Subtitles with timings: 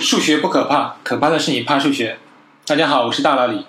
[0.00, 2.18] 数学不可怕，可怕的是你怕数学。
[2.64, 3.66] 大家好，我是大老李。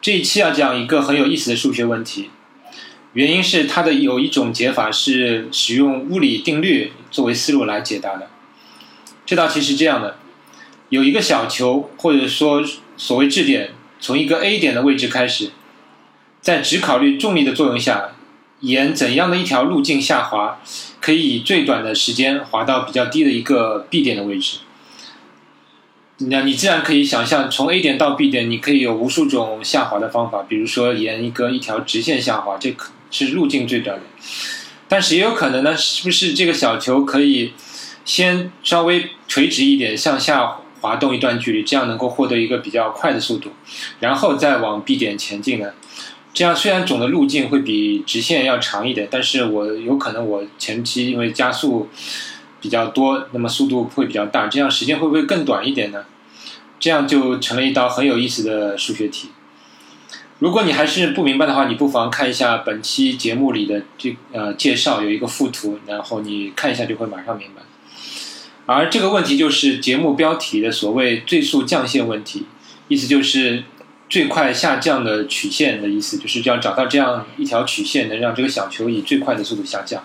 [0.00, 2.30] 这一期要讲一个很有意思的数学问题，
[3.12, 8.30] 原因是它的有一种解法是使用物理定律作为思路来解答的。
[9.26, 10.16] 这道题是这样的：
[10.88, 12.64] 有一个小球，或者说
[12.96, 15.50] 所谓质点，从一个 A 点的位置开始，
[16.40, 18.12] 在只考虑重力的作用下，
[18.60, 20.62] 沿怎样的一条路径下滑，
[20.98, 24.60] 可以以最短的时间滑到比较低的一个 B 点的位置。
[26.28, 34.04] 那你自然可以想象，从 A 点到 B 点，你可以有无数种下滑的方法，比如说沿一个一条直线下滑，这可是路径最短的。
[34.88, 37.52] 但是也有可能呢，是不是这个小球可以
[38.04, 43.50] 先稍微垂直一点，向下滑动一段距离，这样能够获得一个比较快的速度，
[44.00, 45.72] 然后再往 B 点前进呢？
[46.34, 51.88] 这样虽然总的路径会比直线要长一点，但是我有可能我前期因为加速
[52.60, 56.04] 比较多，那么速度会比较大，这样时间会不会更短一点呢？
[56.82, 59.28] 这样就成了一道很有意思的数学题。
[60.40, 67.62] 如果你还是不明白的话，你不妨看一下本期节目里的这呃介绍，有一个附图，然后你看一下就会马上明白。
[68.66, 72.46] 而这个问题就是节目标题的所谓最速降线问题，
[72.88, 73.62] 意思就是
[74.10, 80.02] 最快下降的曲线的意思，就是要找到这样一条曲线，能让这个小球以最快的速度下降。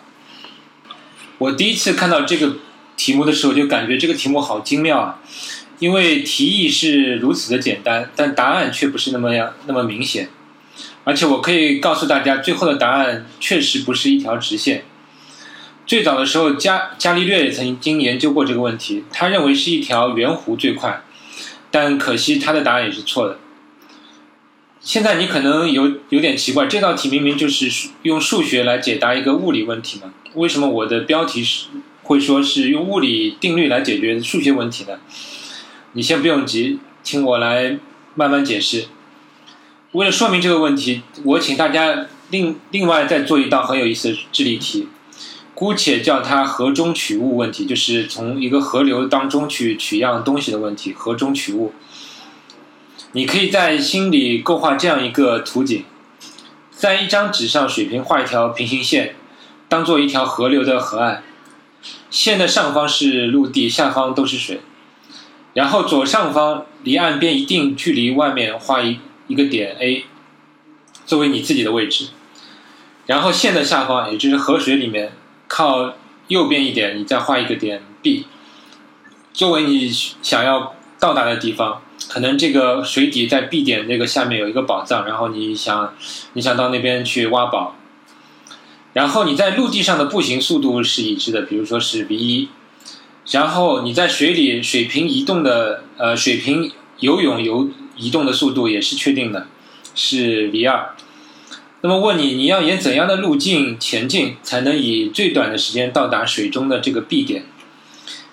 [1.39, 2.57] 我第一次看到这个
[2.95, 5.19] 题目的时候，就感觉这个题目好精妙啊。
[5.79, 10.29] 因为题意是如此的简单，但答案却不是那么样那么明显，
[11.03, 14.83] 而且我可以告诉大家，最后的答案确实不是一条直线。
[15.85, 21.03] 最早的时候，伽伽利略也曾经研究过这个问题，他认为是一条圆弧最快，
[21.71, 23.39] 但可惜他的答案也是错的。
[24.81, 27.69] 现在你可能有有点奇怪，这道题明明就是
[28.01, 31.67] 用数学来解答一个物理问题嘛，为什么我的标题是
[32.03, 34.99] 会说是用物理定律来解决数学问题呢？
[35.97, 37.79] 你先不用急，听我来
[38.13, 38.85] 慢慢解释。
[39.93, 44.89] 为了说明这个问题，我请大家另另外再做一道很有意思的智力题，
[45.55, 50.93] 姑且叫它河中取物问题，就是从一个河流当中去取样东西的问题。
[50.93, 51.73] 河中取物，
[53.13, 55.83] 你可以在心里构画这样一个图景：
[56.69, 59.15] 在一张纸上水平画一条平行线，
[59.67, 61.23] 当做一条河流的河岸，
[62.11, 64.61] 线的上方是陆地，下方都是水。
[65.57, 70.05] 然后左上方离岸边一定距离外面画一一个点 A，
[71.07, 72.09] 作为你自己的位置。
[73.07, 75.13] 然后线的下方，也就是河水里面
[75.47, 75.95] 靠
[76.27, 78.27] 右边一点，你再画一个点 B，
[79.33, 81.81] 作为你想要到达的地方。
[82.07, 85.95] 可能这个水底在 B 点那个下面有一个宝藏，然后你想
[86.33, 87.75] 你想到那边去挖宝。
[88.93, 92.49] 然后你在陆地上的步行速度是已知的，比如说是 v 一。
[93.31, 99.47] 然后你在水里水平移动的呃水平游泳游移动的速度也是确定的，
[99.93, 100.95] 是 v 二。
[101.81, 107.43] 那么问你，你要沿怎样的路径前进才能以最短的时间到达水中的这个 B 点？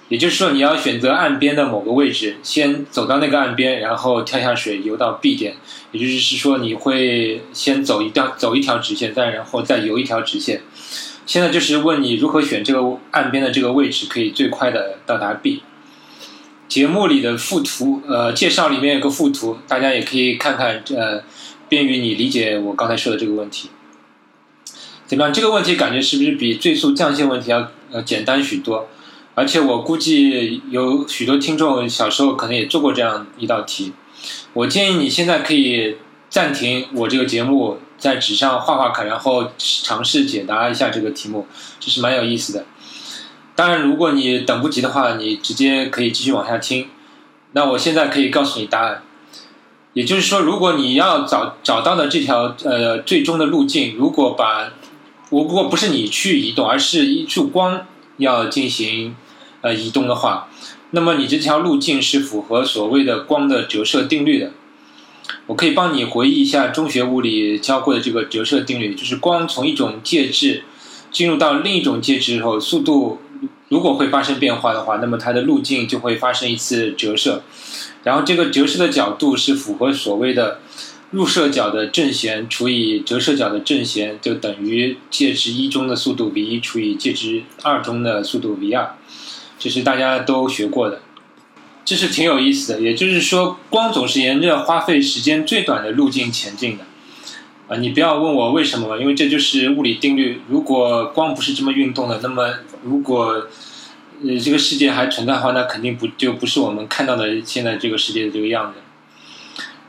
[0.09, 5.56] 也就是说，你要选择岸边的某个位置，先走到那个岸边，然后跳下水游到 B 点。
[5.93, 10.62] 也就是说，你会先走一条走一条直线，再然后再游一条直线。
[11.26, 15.62] 现在就是问你如何选这个岸边的这个位置，可以最快的到达 B。
[16.68, 21.22] 节目里的附图，呃，介绍里面有个附图，大家也可以看看，呃，
[21.68, 23.70] 便于你理解我刚才说的这个问题。
[25.06, 25.32] 怎么样？
[25.32, 28.88] 这个问题感觉是不是比最速降线问题要呃简单许多？
[29.34, 33.92] 而且我估计有许多听众小时候可能也做过这样一道题。
[34.52, 35.96] 我建议你现在可以
[36.28, 37.78] 暂停我这个节目。
[37.99, 41.47] 在纸上画画看，然后尝试解答一下这个题目，
[41.81, 42.65] 这是蛮有意思的。
[43.55, 46.88] 当然，如果你等不及的话，你直接可以继续往下听。
[47.53, 49.03] 那我现在可以告诉你答案，
[49.93, 54.72] 也就是说，如果你要找找到的这条呃最终的路径，如果把
[55.31, 59.15] 我如果不是你去移动，而是一束光要进行
[59.61, 60.49] 呃移动的话，
[60.91, 64.50] 那么你这条路径是符合所谓的光的折射定律的。
[65.47, 70.65] 我可以帮你回忆一下中学物理教过的这个折射定律，就是光从一种介质
[71.11, 73.19] 进入到另一种介质后，速度
[73.69, 77.43] 如果会发生变化的话，那么它的路径就会发生一次折射，
[78.03, 80.61] 然后这个折射的角度是符合所谓的
[81.11, 88.94] 入射角的正弦除以折射角的正弦，就等于介质一中的速度 v 一除以介质二中的速度 v 二，
[89.59, 91.00] 这是大家都学过的。
[91.84, 96.84] 这是挺有意思的，也就是说，光总是沿着花费时间最短的路径前进的，
[97.69, 100.40] 啊，你不要问我为什么，因为这就是物理定律。
[100.48, 102.54] 如果光不是这么运动的，那么
[102.84, 103.48] 如果
[104.25, 108.78] 呃这个世界还存在的话，那肯定不就不是我们看到的现在这个世界的这个样子。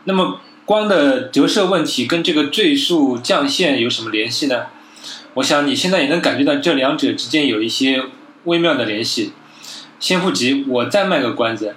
[0.03, 4.65] 那么光的折射问题跟这个最速降线有什么联系呢？
[5.36, 8.03] 我想你现在也能感觉到这两者之间有一些
[8.44, 9.31] 微妙的联系。
[9.98, 11.74] 先不急，我再卖个关子。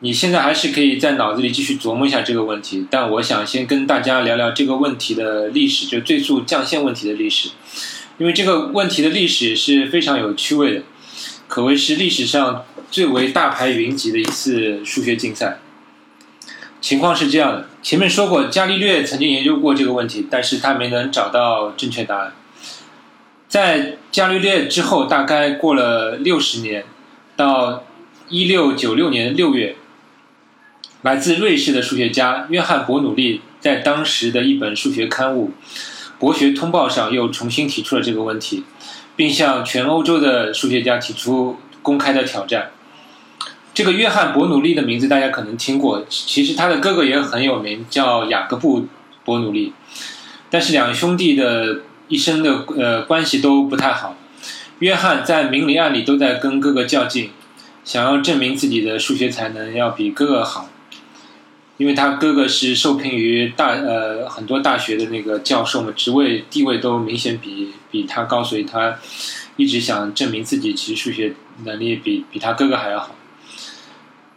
[0.00, 7.48] 你现在还是可以在脑子里继续琢磨一下这个问题，但我想先跟大家聊聊这个问题的历史，就最速降线问题的历史，
[8.18, 10.82] 因为这个问题的历史是非常有趣味的，
[11.48, 15.60] 可谓是历史上最为大牌云集的一次数学竞赛。
[16.78, 22.34] 情况是这样的，前面说过，伽利略曾经研究过这个问题，但是他没能找到正确答案。
[23.48, 26.84] 在伽利略之后，大概过了六十年，
[27.34, 27.86] 到
[28.28, 29.74] 一六九六年六月。
[31.02, 35.50] 来自瑞士的数学家约翰·伯努利在当时的一本数学刊物
[36.18, 38.64] 《博学通报》上又重新提出了这个问题，
[39.14, 42.70] 并向全欧洲的数学家提出公开的挑战。
[43.74, 48.80] 这个约翰·伯努利的名字大家可能听过，其实他的哥哥也很有名，叫雅各布·
[49.24, 49.74] 伯努利。
[50.48, 54.16] 但是两兄弟的一生的呃关系都不太好。
[54.78, 57.30] 约翰在明里暗里都在跟哥哥较劲，
[57.84, 60.68] 想要证明自己的数学才能要比哥哥好。
[61.78, 68.98] 因为他哥哥是受聘于大呃很多大学的那个教授嘛，职位地位都明显比比他高，所以他
[69.56, 71.34] 一直想证明自己其实数学
[71.64, 73.14] 能力比比他哥哥还要好。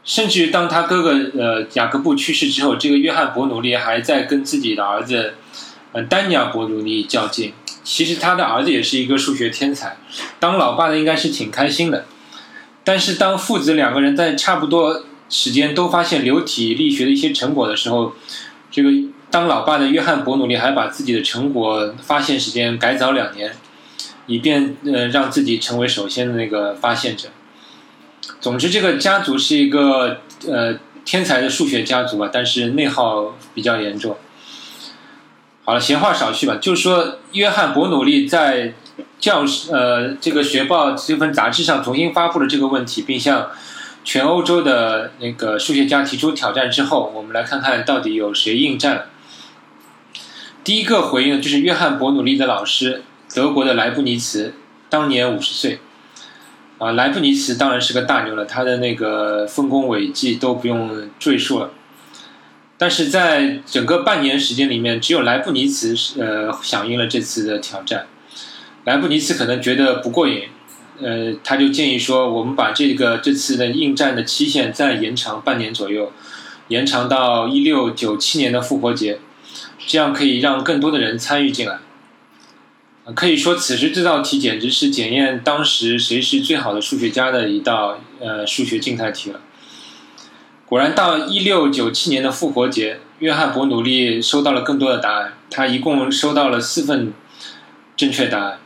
[0.04, 5.36] 甚至于当他哥哥呃雅各布去世之后，这个约翰伯努利还在跟自己的儿子
[5.94, 7.54] 呃丹尼尔伯努利较劲。
[7.86, 9.96] 其实他的儿子也是一个数学天才，
[10.42, 12.04] 当老爸的应该是挺开心的。
[12.84, 15.06] 但是当父子两个人在差不多。
[15.30, 18.14] 时间都发现流体力学的一些成果的时候，
[18.72, 18.90] 这个
[19.30, 23.54] 当老爸的约翰伯努利还把自己的成果发现时间改早两年，
[24.26, 27.30] 以便呃让自己成为首先的那个发现者。
[28.42, 34.18] 总之，这个家族是一个呃天才的数学家族吧，但是内耗比较严重。
[35.64, 38.74] 好了，闲话少叙吧，就是说约翰伯努利在
[39.20, 43.52] 教呃这个学报这份杂志上重新发布了这个问题，并向。
[44.04, 49.06] 全欧洲的那个数学家提出挑战之后，我们来看看到底有谁应战了。
[50.64, 53.04] 第一个回应的就是约翰伯努利的老师，
[53.34, 54.54] 德国的莱布尼茨，
[54.90, 55.80] 当年五十岁。
[56.78, 61.72] 啊，莱布尼茨当然是个大牛了，他的那个丰功伟绩都不用赘述了。
[62.78, 68.08] 但是在整个半年时间里面，只有莱布尼茨呃响应了这次的挑战。
[68.86, 70.44] 莱布尼茨可能觉得不过瘾。
[71.02, 76.12] 呃，他就建议说，我们把这个这次的应战的期限再延长半年左右，
[76.68, 79.20] 延长到一六九七年的复活节，
[79.88, 81.80] 这样可以让更多的人参与进来。
[83.16, 89.40] 可以说，此时这道题简直是检验当时谁是最好的数学家的一道呃数学竞赛题了。
[90.66, 97.14] 果然，到一六九七年的复活节，约翰伯努利收到了更多的答案，他一共收到了四份
[97.96, 98.60] 正确答案，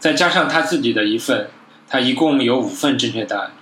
[0.00, 1.50] 再加上他自己的一份。
[1.96, 3.52] 他一共有五份正确答案，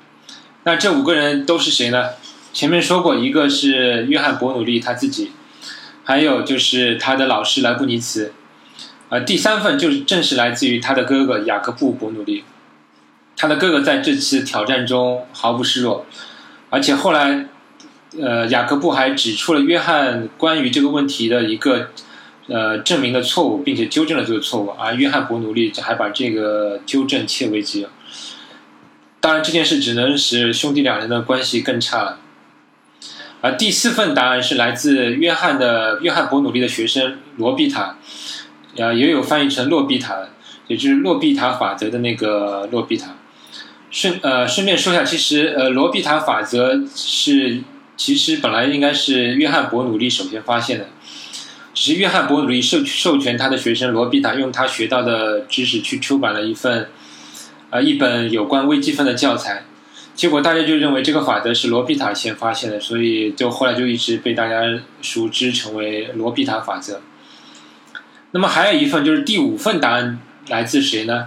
[0.64, 2.10] 那这五个人都是谁呢？
[2.52, 5.30] 前面说过，一个是约翰伯努利他自己，
[6.02, 8.32] 还有就是他的老师莱布尼茨，
[9.08, 12.42] 呃，第三份就是正是来自于他的哥哥雅各布伯努利，
[13.36, 16.04] 他的哥哥在这次挑战中毫不示弱，
[16.70, 17.46] 而且后来，
[18.20, 21.90] 呃，雅各布还指出了约翰关于这个问题的一个。
[22.46, 27.88] 呃，证明的错误，并且纠正了这个错误，而约翰伯努利还把这个纠正切为己有。
[29.24, 32.18] 当然，这件事只能使兄弟两人的关系更差了。
[33.40, 37.96] 而第四份答案是来自约翰的约翰伯努利的学生罗必塔，
[38.78, 40.28] 啊，也有翻译成洛必塔，
[40.66, 43.16] 也就是洛必塔法则的那个洛必塔。
[43.90, 47.62] 顺呃，顺便说一下，其实呃，罗必塔法则是
[47.96, 50.88] 其实本来应该是约翰伯努利首先发现的。
[51.72, 56.90] 只是约翰伯努利授授权他的学生罗比塔用他学到的知识去出版了一份，
[57.74, 59.64] 呃，一本有关微积分的教材，
[60.14, 64.62] 结果大家就认为这个法则是罗比塔先发现的，所以就后来就一直被大家
[65.02, 67.02] 熟知成为罗比塔法则。
[68.30, 71.26] 那么还有一份就是第五份答案来自谁呢？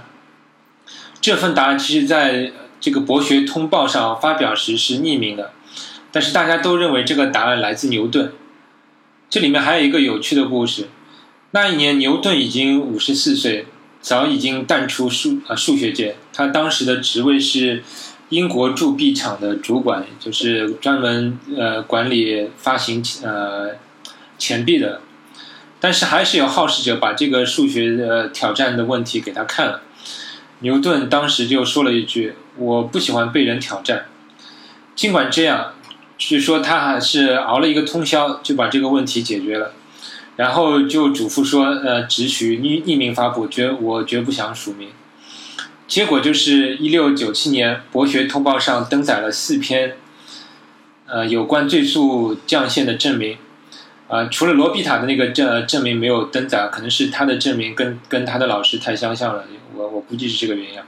[1.19, 5.51] 这份答案其实在这个博学通报上发表时是匿名的，
[6.13, 8.31] 但是大家都认为这个答案来自牛顿。
[9.29, 10.87] 这里面还有一个有趣的故事。
[11.51, 13.65] 那一年，牛顿已经五十四岁，
[14.07, 16.15] 早已经淡出数啊数学界。
[16.31, 17.83] 他当时的职位是
[18.29, 23.71] 英国铸币厂的主管，就是专门呃管理发行呃
[24.37, 25.01] 钱币的。
[25.81, 29.81] 但是还是有好事者把这个数学的挑战的问题给他看了。
[30.59, 34.05] 牛顿当时就说了一句：“我不喜欢被人挑战。
[34.95, 35.73] 尽管这样，
[36.17, 39.73] 据说他还是熬了一个通宵就把这个问题解决了，
[40.37, 44.89] 然后就嘱咐说：“呃，只许匿匿名发布，绝我绝不想署名。”
[45.87, 49.97] 结果就是一六九七年，《博学通报》上登载了四篇，
[51.05, 53.37] 呃，有关最速降线的证明。
[54.07, 59.43] 啊，除了罗比塔的那个证证明没有登载，可能是他的证明跟跟他的老师太相像了，
[59.75, 60.79] 我我估计是这个原因。
[60.79, 60.85] 啊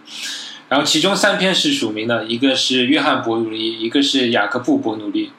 [0.70, 5.32] 然后其中三篇是署名的，一个是约翰伯努利，一个是雅各布伯努利，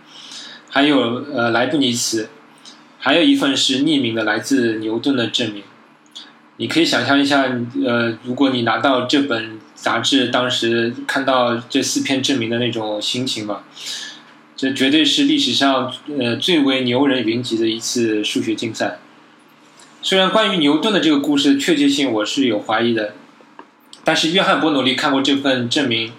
[0.69, 2.29] 还有呃莱布尼茨，
[3.02, 5.62] 还有一份是匿名的来自牛顿的证明。
[6.59, 7.50] 你可以想象一下，
[7.87, 13.64] 呃，如果你拿到这本杂志，当时看到这四篇证明的那种心情吧。
[14.54, 18.99] 这绝对是历史上呃最为牛人云集的一次数学竞赛。
[20.02, 23.14] 虽然关于牛顿的这个故事确切性我是有怀疑的，
[24.04, 26.12] 但是约翰伯努利看过这份证明，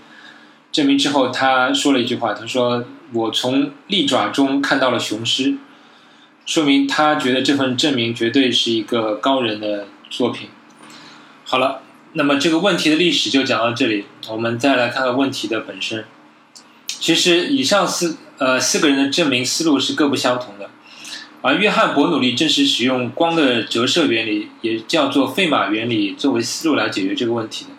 [0.71, 2.83] 证明之后他说了一句话，他说
[3.13, 5.57] ：“我从利爪中看到了雄狮。”
[6.51, 10.49] 说明他觉得这份证明绝对是一个高人的作品。
[11.45, 11.81] 好了，
[12.11, 16.03] 那么这个问题的历史就讲到这里，我们再来看看问题的本身。
[16.87, 20.69] 其实以上四呃四个人的证明思路是各不相同的，
[21.41, 27.71] 而约翰伯努利正是使用光的折射原理，也叫做费马原理作为思路来解决这个问题的。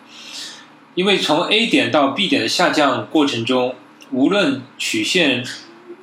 [0.95, 3.75] 因为从 A 点到 B 点的下降过程中，
[4.09, 5.45] 无论曲线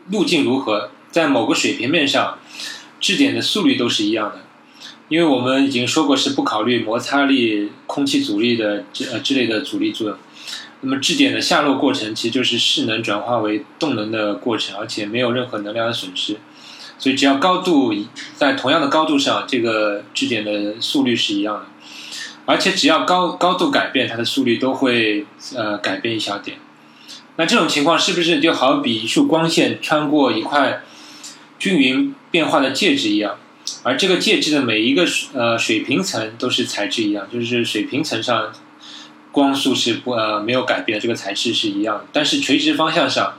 [0.08, 2.38] 路径如何，在某个水平面上，
[3.00, 4.40] 质点的速率都是一样的。
[5.08, 10.16] 因为我们已经说过是不考虑摩擦力、空气阻力的这呃之类的阻力作用。
[10.82, 16.38] 那么质点的下落过程其实就是势能转化为动能的过程，而且没有任何能量的损失，
[16.96, 17.92] 所以只要高度
[18.36, 21.66] 在同样的高度上，这个质点的速率是一样的，
[22.46, 26.58] 而且只要高高度改变，它的速率都会呃改变一小点。
[27.36, 30.82] 那这种情况是不是就好比一束光线穿过一块
[31.60, 33.36] 均匀变化的介质一样？
[33.84, 38.52] 而这个介质的每一个呃水平层都是材质一样，就是水平层上。
[39.32, 43.34] 光速是不呃没有改变，这个材质是一样的，但是垂直方向上，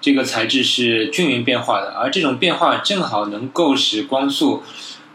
[0.00, 4.62] 这个材质是均匀变化的，而这种变化正好能够使光速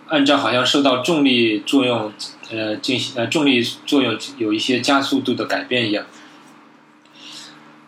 [0.06, 2.14] 按照好像受到重力作用
[2.52, 6.06] 呃进行呃重力作用有一些加速度的改变一样。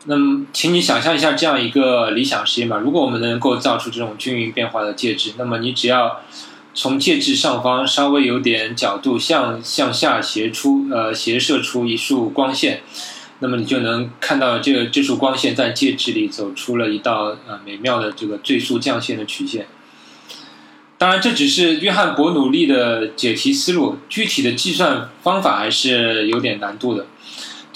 [0.08, 6.22] 那么，请你想象一下这样一个理想实验吧，如果我们能够造出这种均匀变化的介质，那么你只要。
[6.80, 12.84] 从介质上方稍微有点角度向向下斜出，呃，斜射出一束光线，
[13.40, 19.66] 那么你就能看到这个这束光线在介质里走出了一道呃美妙的这个最速降线的曲线。
[21.00, 27.08] 当然，这只是约翰伯努利的解题思路，具体的计算方法还是有点难度的。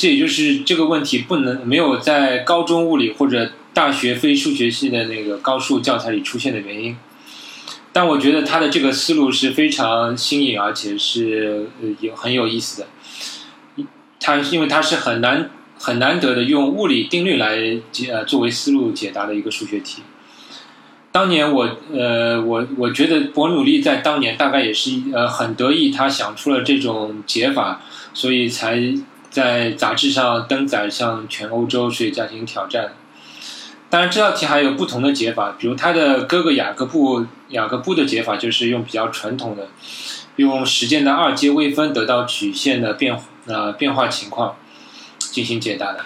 [0.02, 6.98] 这也就是这个问题不能没有在高中物理或者大学非数学系的那个高数教材里出现的原因。
[7.94, 11.68] 但我觉得他的这个思路是非常新颖，而且是
[12.00, 12.88] 有很有意思的。
[14.20, 20.02] 他因为他是很难很难得的用物理定律来解呃作为思路解答的一个数学题。
[21.12, 27.84] 当年我呃我我觉得伯努利在当年大概也是呃很得意，他想出了这种解法，
[28.16, 28.82] 所以才
[29.32, 32.94] 在杂志上登载，向全欧洲数学家进行挑战。
[33.90, 39.68] 当然，这道题还有不同的解法，比如他的哥哥雅各布雅各布的解法就是用比较传统的，
[40.36, 44.56] 用时间的二阶微分得到曲线的变呃变化情况
[45.18, 46.06] 进行解答的。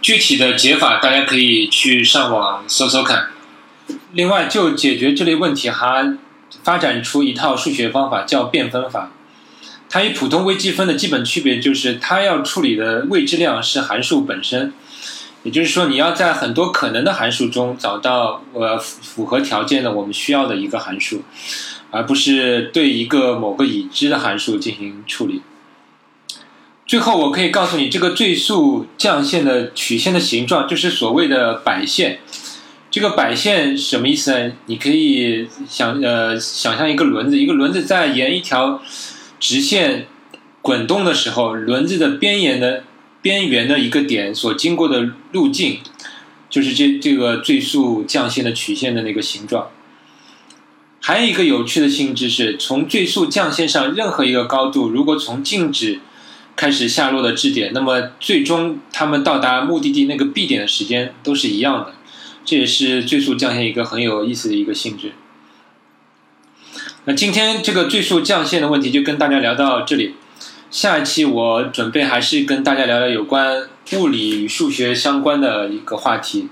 [0.00, 3.28] 具体的解法大家可以去上网搜搜看。
[4.12, 6.18] 另外，就解决这类问题，还
[6.64, 9.12] 发展出一套数学方法叫变分法。
[9.92, 14.72] 它与普通微积分的基本区别就是，它要处理的未知量是函数本身。
[15.42, 21.22] 也就是说，你要在很多可能的函数中找到呃符合条件的我们需要的一个函数，
[21.90, 25.42] 而不是对一个某个已知的函数进行处理。
[26.86, 32.20] 最后，我可以告诉你，这个最速降线的曲线的形状就是所谓的摆线。
[32.90, 34.52] 这个摆线什么意思呢？
[34.66, 38.80] 你可以想呃想象一个轮子，一个轮子在沿一条
[39.42, 40.06] 直线
[40.62, 42.84] 滚动的时候，轮子的边沿的。
[43.22, 45.78] 边缘的一个点所经过的路径，
[46.50, 49.68] 就是这这个最速降线的曲线的那个形状。
[50.98, 56.00] 还有一个有趣的性质是，从最速降线上任何一个高度，如果从静止
[56.56, 61.94] 开始下落的质点，那么最终它们到达目的地那个 B 点的时间都是一样的。
[62.44, 65.12] 这也是最速降线一个很有意思的一个性质。
[67.04, 70.14] 那今天这个最速降线的问题就跟大家聊到这里。
[70.70, 76.48] 下一期我准备还是跟大家聊聊有关物理与数学相关的一个话题。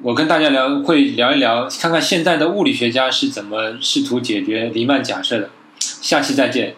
[0.00, 5.50] 我跟大家聊会聊一聊，看看现在的物理学家是怎么试图解决黎曼假设的。
[5.78, 6.74] 下期再见。